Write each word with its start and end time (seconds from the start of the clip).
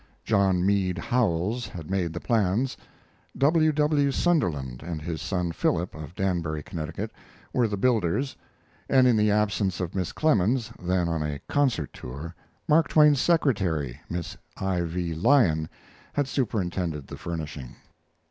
John 0.23 0.65
Mead 0.65 0.97
Howells 0.97 1.67
had 1.67 1.91
made 1.91 2.11
the 2.11 2.19
plans; 2.19 2.75
W. 3.37 3.71
W. 3.71 4.11
Sunderland 4.11 4.81
and 4.81 4.99
his 4.99 5.21
son 5.21 5.51
Philip, 5.51 5.93
of 5.93 6.15
Danbury, 6.15 6.63
Connecticut, 6.63 7.11
were 7.53 7.67
the 7.67 7.77
builders, 7.77 8.35
and 8.89 9.05
in 9.05 9.15
the 9.15 9.29
absence 9.29 9.79
of 9.79 9.93
Miss 9.93 10.11
Clemens, 10.11 10.71
then 10.81 11.07
on 11.07 11.21
a 11.21 11.37
concert 11.47 11.93
tour, 11.93 12.33
Mark 12.67 12.87
Twain's 12.87 13.21
secretary, 13.21 14.01
Miss 14.09 14.35
I. 14.57 14.81
V. 14.81 15.13
Lyon, 15.13 15.69
had 16.13 16.27
superintended 16.27 17.05
the 17.05 17.15
furnishing. 17.15 17.75